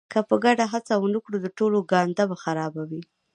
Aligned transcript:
که 0.11 0.19
په 0.29 0.35
ګډه 0.43 0.65
هڅه 0.73 0.93
ونه 0.99 1.19
کړو 1.25 1.37
د 1.41 1.47
ټولو 1.57 1.77
ګانده 1.91 2.23
به 2.29 2.35
خرابه 2.43 2.83
وي. 2.89 3.01